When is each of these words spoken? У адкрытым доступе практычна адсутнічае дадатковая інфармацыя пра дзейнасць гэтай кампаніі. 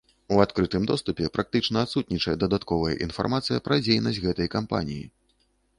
У 0.35 0.39
адкрытым 0.43 0.87
доступе 0.91 1.29
практычна 1.35 1.83
адсутнічае 1.89 2.35
дадатковая 2.45 2.95
інфармацыя 3.09 3.63
пра 3.69 3.75
дзейнасць 3.85 4.23
гэтай 4.27 4.47
кампаніі. 4.57 5.05